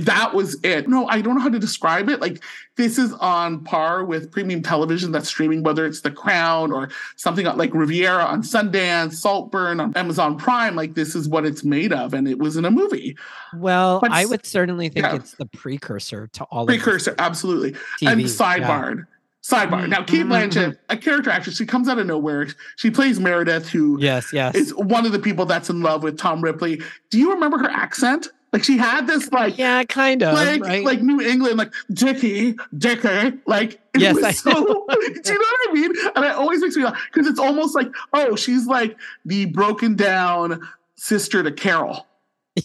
That 0.00 0.34
was 0.34 0.56
it. 0.62 0.88
No, 0.88 1.08
I 1.08 1.20
don't 1.20 1.34
know 1.34 1.40
how 1.40 1.48
to 1.48 1.58
describe 1.58 2.08
it. 2.08 2.20
Like 2.20 2.42
this 2.76 2.96
is 2.96 3.12
on 3.14 3.64
par 3.64 4.04
with 4.04 4.30
premium 4.30 4.62
television 4.62 5.10
that's 5.10 5.28
streaming, 5.28 5.64
whether 5.64 5.84
it's 5.84 6.00
The 6.00 6.12
Crown 6.12 6.72
or 6.72 6.90
something 7.16 7.44
like 7.44 7.74
Riviera 7.74 8.24
on 8.24 8.42
Sundance, 8.42 9.14
Saltburn 9.14 9.80
on 9.80 9.92
Amazon 9.96 10.38
Prime. 10.38 10.76
Like 10.76 10.94
this 10.94 11.16
is 11.16 11.28
what 11.28 11.44
it's 11.44 11.64
made 11.64 11.92
of, 11.92 12.14
and 12.14 12.28
it 12.28 12.38
was 12.38 12.56
in 12.56 12.64
a 12.64 12.70
movie. 12.70 13.16
Well, 13.52 14.00
But 14.00 14.12
I 14.12 14.26
would 14.26 14.46
certainly 14.46 14.88
think 14.88 15.06
yeah. 15.06 15.16
it's 15.16 15.32
the 15.32 15.46
precursor 15.46 16.28
to 16.28 16.44
all 16.44 16.66
Precursor, 16.66 17.10
of 17.10 17.16
absolutely. 17.18 17.72
TV. 17.72 18.12
and 18.12 18.20
yeah. 18.60 19.04
Sidebar. 19.44 19.86
Now, 19.88 20.02
Cate 20.02 20.24
Mhm. 20.24 20.30
Blanchett, 20.50 20.76
a 20.88 20.96
character 20.96 21.28
actress, 21.30 21.56
she 21.56 21.66
comes 21.66 21.86
out 21.88 21.98
of 21.98 22.06
nowhere. 22.06 22.46
She 22.76 22.90
plays 22.90 23.20
Meredith, 23.20 23.68
who 23.68 23.98
is 23.98 24.02
Yes, 24.02 24.32
yes. 24.32 24.54
is 24.54 24.74
one 24.74 25.04
of 25.04 25.12
the 25.12 25.18
people 25.18 25.44
that's 25.44 25.68
in 25.68 25.82
love 25.82 26.02
with 26.02 26.16
Tom 26.16 26.40
Ripley. 26.40 26.80
Do 27.10 27.18
you 27.18 27.30
remember 27.32 27.58
her 27.58 27.68
accent? 27.70 28.28
Like 28.54 28.62
she 28.64 28.78
had 28.78 29.06
this 29.08 29.30
like 29.32 29.58
yeah, 29.58 29.82
kind 29.82 30.22
of. 30.22 30.32
like 30.34 30.62
right? 30.62 30.84
like 30.84 31.02
New 31.02 31.20
England, 31.20 31.58
like 31.58 31.72
Dickie, 31.92 32.54
Dicker, 32.78 33.32
like 33.46 33.72
it 33.94 34.00
Yes, 34.00 34.14
was 34.14 34.24
I 34.24 34.30
so. 34.30 34.50
know. 34.50 34.56
do 34.64 35.32
you 35.32 35.38
know 35.38 35.38
what 35.38 35.70
I 35.70 35.72
mean? 35.72 35.92
And 36.14 36.24
it 36.24 36.30
always 36.36 36.60
makes 36.62 36.76
me 36.76 36.84
laugh 36.84 36.96
because 37.12 37.28
it's 37.28 37.40
almost 37.40 37.74
like, 37.74 37.88
oh, 38.12 38.36
she's 38.36 38.66
like 38.66 38.96
the 39.24 39.46
broken 39.46 39.96
down 39.96 40.60
sister 40.94 41.42
to 41.42 41.50
Carol. 41.50 42.06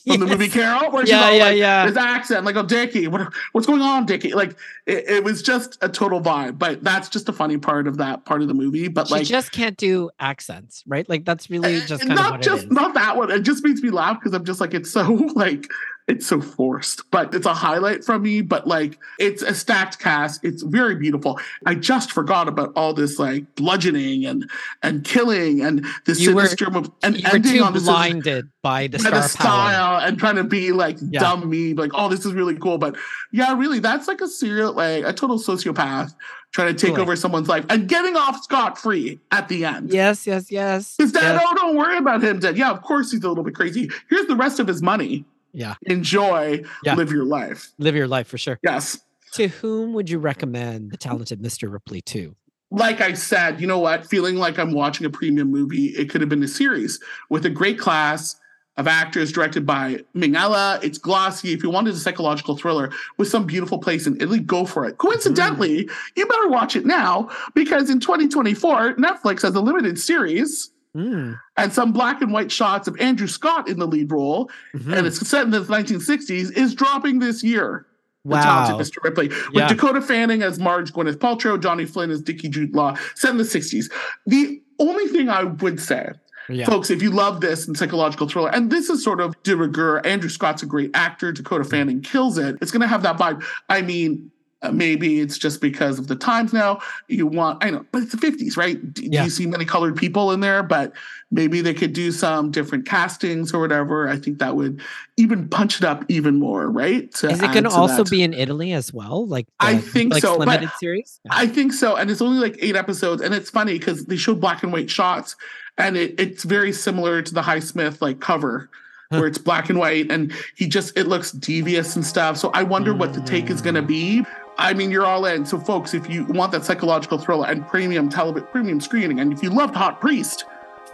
From 0.07 0.19
the 0.19 0.27
movie 0.27 0.49
Carol, 0.49 0.91
where 0.91 1.05
she's 1.05 1.11
Yeah, 1.11 1.25
all 1.25 1.33
yeah, 1.33 1.43
like, 1.45 1.57
yeah. 1.57 1.85
his 1.87 1.97
accent, 1.97 2.45
like, 2.45 2.55
oh, 2.55 2.63
Dickie, 2.63 3.07
what, 3.07 3.33
what's 3.53 3.67
going 3.67 3.81
on, 3.81 4.05
Dickie? 4.05 4.33
Like, 4.33 4.51
it, 4.85 5.09
it 5.09 5.23
was 5.23 5.41
just 5.41 5.77
a 5.81 5.89
total 5.89 6.21
vibe. 6.21 6.57
But 6.59 6.83
that's 6.83 7.09
just 7.09 7.27
a 7.29 7.33
funny 7.33 7.57
part 7.57 7.87
of 7.87 7.97
that 7.97 8.25
part 8.25 8.41
of 8.41 8.47
the 8.47 8.53
movie. 8.53 8.87
But 8.87 9.09
like, 9.09 9.25
She 9.25 9.33
like, 9.33 9.43
just 9.43 9.51
can't 9.51 9.77
do 9.77 10.09
accents, 10.19 10.83
right? 10.87 11.07
Like 11.09 11.25
that's 11.25 11.49
really 11.49 11.77
eh, 11.77 11.85
just 11.85 12.03
eh, 12.03 12.05
kind 12.05 12.19
of 12.19 12.25
not 12.25 12.41
just 12.41 12.71
not 12.71 12.93
that 12.95 13.17
one. 13.17 13.31
It 13.31 13.41
just 13.41 13.63
makes 13.63 13.81
me 13.81 13.89
laugh 13.89 14.19
because 14.19 14.33
I'm 14.33 14.45
just 14.45 14.61
like, 14.61 14.73
it's 14.73 14.91
so 14.91 15.03
like 15.35 15.67
it's 16.09 16.25
so 16.27 16.41
forced, 16.41 17.09
but 17.11 17.33
it's 17.35 17.45
a 17.45 17.53
highlight 17.53 18.03
from 18.03 18.23
me. 18.23 18.41
But 18.41 18.67
like, 18.67 18.97
it's 19.19 19.41
a 19.43 19.53
stacked 19.53 19.99
cast. 19.99 20.43
It's 20.43 20.63
very 20.63 20.95
beautiful. 20.95 21.39
I 21.65 21.75
just 21.75 22.11
forgot 22.11 22.47
about 22.47 22.73
all 22.75 22.93
this 22.93 23.19
like 23.19 23.43
bludgeoning 23.55 24.25
and 24.25 24.49
and 24.83 25.03
killing 25.05 25.61
and 25.61 25.85
this 26.05 26.19
You 26.19 26.35
were- 26.35 26.41
sinister 26.45 26.69
move 26.71 26.89
and 27.03 27.15
you 27.15 27.23
were 27.29 27.35
ending 27.35 27.53
too 27.59 27.63
on 27.63 27.73
this 27.73 27.83
blinded 27.83 28.49
by 28.61 28.87
the 28.87 28.99
star 28.99 29.11
the 29.11 29.21
style 29.21 29.99
and 30.05 30.17
trying 30.19 30.35
to 30.35 30.43
be 30.43 30.71
like 30.71 30.97
Yeah. 31.11 31.19
dumb 31.21 31.49
me, 31.49 31.73
like, 31.73 31.91
oh, 31.93 32.09
this 32.09 32.25
is 32.25 32.33
really 32.33 32.55
cool. 32.57 32.77
But 32.77 32.97
yeah, 33.31 33.55
really, 33.57 33.79
that's 33.79 34.07
like 34.07 34.19
a 34.21 34.27
serial, 34.27 34.73
like 34.73 35.05
a 35.05 35.13
total 35.13 35.37
sociopath 35.37 36.13
trying 36.51 36.67
to 36.69 36.73
take 36.73 36.89
Totally. 36.89 37.03
over 37.03 37.15
someone's 37.15 37.47
life 37.47 37.63
and 37.69 37.87
getting 37.87 38.15
off 38.15 38.41
scot 38.43 38.75
free 38.77 39.19
at 39.31 39.47
the 39.47 39.63
end. 39.65 39.93
Yes, 39.93 40.25
yes, 40.25 40.51
yes. 40.51 40.95
His 40.97 41.11
dad, 41.11 41.33
yes. 41.35 41.43
oh, 41.47 41.53
don't 41.55 41.75
worry 41.77 41.97
about 41.97 42.23
him, 42.23 42.39
Dad. 42.39 42.57
Yeah, 42.57 42.71
of 42.71 42.81
course 42.81 43.11
he's 43.11 43.23
a 43.23 43.29
little 43.29 43.43
bit 43.43 43.53
crazy. 43.53 43.91
Here's 44.09 44.25
the 44.25 44.35
rest 44.35 44.59
of 44.59 44.65
his 44.65 44.81
money. 44.81 45.23
Yeah. 45.53 45.75
Enjoy, 45.83 46.61
Yeah. 46.83 46.95
live 46.95 47.11
your 47.11 47.25
life. 47.25 47.69
Live 47.77 47.95
your 47.95 48.07
life 48.07 48.27
for 48.27 48.37
sure. 48.37 48.59
Yes. 48.63 48.99
To 49.33 49.47
whom 49.47 49.93
would 49.93 50.09
you 50.09 50.19
recommend 50.19 50.91
the 50.91 50.97
talented 50.97 51.41
Mr. 51.41 51.71
Ripley 51.71 52.01
to? 52.01 52.35
Like 52.71 53.01
I 53.01 53.13
said, 53.13 53.59
you 53.59 53.67
know 53.67 53.79
what? 53.79 54.05
Feeling 54.05 54.35
like 54.35 54.59
I'm 54.59 54.73
watching 54.73 55.05
a 55.05 55.09
premium 55.09 55.49
movie, 55.51 55.87
it 55.87 56.09
could 56.09 56.21
have 56.21 56.29
been 56.29 56.43
a 56.43 56.47
series 56.47 56.99
with 57.29 57.45
a 57.45 57.49
great 57.49 57.79
class 57.79 58.35
of 58.77 58.87
actors 58.87 59.31
directed 59.31 59.65
by 59.65 59.99
Minghella. 60.15 60.81
It's 60.83 60.97
glossy. 60.97 61.51
If 61.51 61.63
you 61.63 61.69
wanted 61.69 61.93
a 61.93 61.97
psychological 61.97 62.55
thriller 62.55 62.91
with 63.17 63.27
some 63.27 63.45
beautiful 63.45 63.77
place 63.77 64.07
in 64.07 64.15
Italy, 64.21 64.39
go 64.39 64.65
for 64.65 64.85
it. 64.85 64.97
Coincidentally, 64.97 65.85
mm. 65.85 65.91
you 66.15 66.25
better 66.25 66.47
watch 66.47 66.75
it 66.75 66.85
now 66.85 67.29
because 67.53 67.89
in 67.89 67.99
2024, 67.99 68.95
Netflix 68.95 69.41
has 69.41 69.55
a 69.55 69.61
limited 69.61 69.99
series 69.99 70.71
Mm, 70.97 71.39
and 71.55 71.71
some 71.71 71.91
black 71.93 72.21
and 72.21 72.31
white 72.33 72.51
shots 72.51 72.87
of 72.87 72.99
Andrew 72.99 73.27
Scott 73.27 73.69
in 73.69 73.77
the 73.77 73.85
lead 73.85 74.11
role 74.11 74.49
mhm. 74.75 74.97
and 74.97 75.05
it's 75.05 75.19
set 75.27 75.43
in 75.43 75.51
the 75.51 75.59
1960s, 75.59 76.51
is 76.57 76.73
dropping 76.73 77.19
this 77.19 77.43
year. 77.43 77.85
The 78.25 78.31
Wow. 78.31 78.77
Mr. 78.79 79.03
Ripley. 79.03 79.27
With 79.29 79.37
Yeah. 79.53 79.67
Dakota 79.67 80.01
Fanning 80.01 80.41
as 80.41 80.59
Marge 80.59 80.91
Gwyneth 80.91 81.17
Paltrow, 81.17 81.61
Johnny 81.61 81.85
Flynn 81.85 82.09
as 82.11 82.21
Dickie 82.21 82.49
Jude 82.49 82.73
Law, 82.75 82.95
set 83.15 83.31
in 83.31 83.37
the 83.37 83.45
60s. 83.45 83.89
The 84.25 84.61
only 84.79 85.07
thing 85.07 85.29
I 85.29 85.43
would 85.43 85.79
say, 85.79 86.09
Yeah. 86.49 86.65
folks, 86.65 86.89
if 86.89 87.01
you 87.03 87.11
love 87.11 87.39
this 87.39 87.67
and 87.67 87.77
psychological 87.77 88.27
thriller, 88.27 88.49
and 88.49 88.71
this 88.71 88.89
is 88.89 89.03
sort 89.03 89.21
of 89.21 89.41
de 89.43 89.55
rigueur, 89.55 90.01
Andrew 90.05 90.29
Scott's 90.29 90.63
a 90.63 90.65
great 90.65 90.89
actor, 90.95 91.31
Dakota 91.31 91.61
Mm-hmm. 91.63 91.69
Fanning 91.69 92.01
kills 92.01 92.37
it. 92.39 92.57
It's 92.61 92.71
going 92.71 92.81
to 92.81 92.87
have 92.87 93.03
that 93.03 93.17
vibe. 93.17 93.43
I 93.69 93.83
mean, 93.83 94.31
uh, 94.61 94.71
maybe 94.71 95.21
it's 95.21 95.37
just 95.37 95.61
because 95.61 95.99
of 95.99 96.07
the 96.07 96.15
times 96.15 96.51
now. 96.51 96.79
You 97.07 97.27
want, 97.27 97.63
I 97.63 97.69
know, 97.69 97.85
but 97.91 98.03
it's 98.03 98.11
the 98.11 98.17
50s, 98.17 98.57
right? 98.57 98.93
Do, 98.93 99.07
do 99.07 99.23
you 99.23 99.29
see 99.29 99.45
many 99.45 99.63
colored 99.63 99.95
people 99.95 100.31
in 100.31 100.41
there? 100.41 100.63
But 100.63 100.93
maybe 101.31 101.61
they 101.61 101.73
could 101.73 101.93
do 101.93 102.11
some 102.11 102.51
different 102.51 102.85
castings 102.85 103.53
or 103.53 103.59
whatever. 103.59 104.09
I 104.09 104.17
think 104.17 104.39
that 104.39 104.57
would 104.57 104.81
even 105.15 105.47
punch 105.47 105.77
it 105.77 105.85
up 105.85 106.03
even 106.09 106.39
more, 106.39 106.69
right? 106.69 107.13
To 107.15 107.29
Is 107.29 107.39
it 107.39 107.51
going 107.51 107.63
to 107.63 107.69
to 107.69 107.75
also 107.75 108.03
that. 108.03 108.11
be 108.11 108.21
in 108.21 108.33
Italy 108.33 108.73
as 108.73 108.93
well? 108.93 109.25
Like 109.25 109.47
I 109.59 109.77
think 109.77 110.13
Netflix 110.13 110.21
so, 110.21 110.37
Limited 110.37 110.71
series. 110.77 111.19
Yeah. 111.23 111.31
I 111.33 111.47
think 111.47 111.71
so. 111.71 111.95
And 111.95 112.11
it's 112.11 112.21
only 112.21 112.39
like 112.39 112.57
eight 112.59 112.75
episodes. 112.75 113.21
And 113.21 113.33
it's 113.33 113.49
funny 113.49 113.79
because 113.79 114.05
they 114.05 114.17
showed 114.17 114.41
black 114.41 114.63
and 114.63 114.73
white 114.73 114.89
shots. 114.89 115.37
And 115.77 115.95
it, 115.95 116.19
it's 116.19 116.43
very 116.43 116.73
similar 116.73 117.21
to 117.21 117.33
the 117.33 117.41
Highsmith 117.41 118.01
like 118.01 118.19
cover 118.19 118.69
where 119.09 119.25
it's 119.25 119.39
black 119.39 119.69
and 119.69 119.79
white 119.79 120.11
and 120.11 120.31
he 120.55 120.67
just 120.67 120.95
it 120.95 121.07
looks 121.07 121.31
devious 121.31 121.95
and 121.95 122.05
stuff. 122.05 122.37
So 122.37 122.51
I 122.51 122.63
wonder 122.63 122.93
what 122.93 123.13
the 123.13 123.21
take 123.21 123.49
is 123.49 123.61
gonna 123.61 123.81
be. 123.81 124.23
I 124.59 124.73
mean, 124.73 124.91
you're 124.91 125.05
all 125.05 125.25
in. 125.25 125.45
So 125.45 125.57
folks, 125.57 125.93
if 125.93 126.09
you 126.09 126.25
want 126.25 126.51
that 126.51 126.65
psychological 126.65 127.17
thriller 127.17 127.47
and 127.47 127.65
premium 127.67 128.09
television 128.09 128.47
premium 128.51 128.79
screening, 128.81 129.19
and 129.21 129.31
if 129.33 129.41
you 129.41 129.49
loved 129.49 129.73
Hot 129.73 129.99
Priest, 130.01 130.45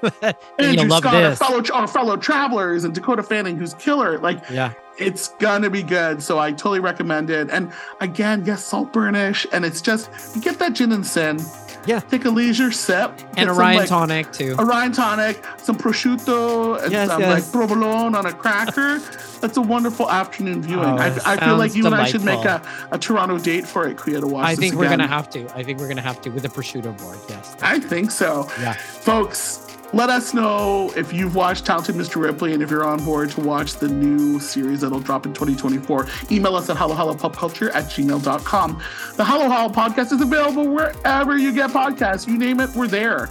Andrew 0.59 0.89
Scott, 0.89 1.15
our 1.15 1.35
fellow 1.35 1.63
our 1.73 1.87
fellow 1.87 2.15
travelers, 2.15 2.83
and 2.83 2.93
Dakota 2.93 3.23
Fanning, 3.23 3.57
who's 3.57 3.73
killer, 3.73 4.19
like 4.19 4.43
Yeah. 4.51 4.73
it's 4.99 5.29
gonna 5.39 5.69
be 5.69 5.81
good. 5.81 6.21
So 6.21 6.37
I 6.37 6.51
totally 6.51 6.79
recommend 6.79 7.29
it. 7.31 7.49
And 7.49 7.71
again, 8.01 8.43
yes, 8.45 8.63
Saltburnish, 8.65 9.47
and 9.51 9.65
it's 9.65 9.81
just 9.81 10.11
you 10.35 10.41
get 10.41 10.59
that 10.59 10.73
gin 10.73 10.91
and 10.91 11.05
sin. 11.05 11.39
Yeah. 11.85 11.99
Take 11.99 12.25
a 12.25 12.29
leisure 12.29 12.71
sip. 12.71 13.11
And 13.37 13.49
a 13.49 13.53
Ryan 13.53 13.79
like, 13.79 13.89
tonic 13.89 14.31
too. 14.31 14.55
A 14.57 14.65
rye 14.65 14.85
and 14.85 14.93
tonic, 14.93 15.43
some 15.57 15.77
prosciutto, 15.77 16.81
and 16.81 16.91
Yes, 16.91 17.09
some 17.09 17.21
yes. 17.21 17.43
like 17.43 17.51
provolone 17.51 18.15
on 18.15 18.25
a 18.25 18.33
cracker. 18.33 18.99
That's 19.41 19.57
a 19.57 19.61
wonderful 19.61 20.09
afternoon 20.09 20.61
viewing. 20.63 20.85
Oh, 20.85 20.97
I, 20.97 21.07
I 21.25 21.37
feel 21.45 21.57
like 21.57 21.75
you 21.75 21.85
and 21.85 21.93
I 21.93 22.05
should 22.05 22.23
make 22.23 22.43
a, 22.45 22.61
a 22.91 22.97
Toronto 22.97 23.37
date 23.37 23.67
for 23.67 23.87
it, 23.87 23.97
Kuya, 23.97 24.21
to 24.21 24.27
watch 24.27 24.45
I 24.47 24.55
think 24.55 24.75
we're 24.75 24.85
again. 24.85 24.99
gonna 24.99 25.09
have 25.09 25.29
to. 25.31 25.47
I 25.55 25.61
think 25.63 25.79
we're 25.79 25.87
gonna 25.87 26.01
have 26.01 26.21
to 26.21 26.29
with 26.29 26.43
the 26.43 26.49
prosciutto 26.49 26.97
board. 26.97 27.19
Yes. 27.29 27.55
I 27.61 27.79
think 27.79 28.09
so. 28.11 28.47
Yeah. 28.59 28.73
Folks, 28.73 29.64
let 29.93 30.09
us 30.09 30.33
know 30.33 30.91
if 30.95 31.13
you've 31.13 31.35
watched 31.35 31.65
Talented 31.65 31.95
Mr. 31.95 32.21
Ripley 32.21 32.53
and 32.53 32.61
if 32.61 32.69
you're 32.69 32.83
on 32.83 33.03
board 33.03 33.31
to 33.31 33.41
watch 33.41 33.75
the 33.75 33.87
new 33.87 34.39
series 34.39 34.81
that'll 34.81 34.99
drop 34.99 35.25
in 35.25 35.33
2024. 35.33 36.07
Email 36.31 36.55
us 36.55 36.69
at 36.69 36.77
hallowhallowpopculture 36.77 37.73
at 37.73 37.85
gmail.com. 37.85 38.83
The 39.15 39.25
Halo 39.25 39.49
Halo 39.49 39.69
podcast 39.69 40.11
is 40.11 40.21
available 40.21 40.67
wherever 40.67 41.37
you 41.37 41.53
get 41.53 41.69
podcasts. 41.69 42.27
You 42.27 42.37
name 42.37 42.59
it, 42.59 42.69
we're 42.75 42.87
there. 42.87 43.29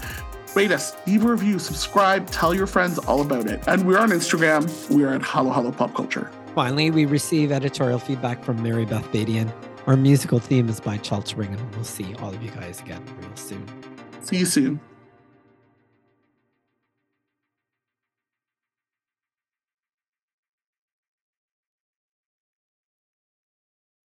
Rate 0.55 0.71
us, 0.71 0.95
leave 1.07 1.25
a 1.25 1.29
review, 1.29 1.59
subscribe, 1.59 2.31
tell 2.31 2.55
your 2.55 2.69
friends 2.69 2.99
all 2.99 3.21
about 3.21 3.47
it. 3.47 3.63
And 3.67 3.87
we're 3.87 3.99
on 3.99 4.11
Instagram. 4.11 4.91
We 4.91 5.05
are 5.05 5.15
at 5.15 5.23
Halo 5.23 5.53
Halo 5.53 5.73
Pop 5.73 5.95
Culture. 5.95 6.31
Finally, 6.55 6.93
we 6.93 7.05
receive 7.05 7.51
editorial 7.51 7.99
feedback 7.99 8.45
from 8.45 8.63
Mary 8.63 8.85
Beth 8.85 9.11
Badian. 9.11 9.53
Our 9.87 9.97
musical 9.97 10.39
theme 10.39 10.69
is 10.69 10.81
by 10.81 10.97
Charles 10.99 11.33
and 11.35 11.75
We'll 11.75 11.85
see 11.85 12.15
all 12.17 12.33
of 12.33 12.43
you 12.43 12.51
guys 12.51 12.81
again 12.81 13.05
real 13.21 13.37
soon. 13.37 13.67
See 14.23 14.39
you 14.39 14.47
soon. 14.47 14.81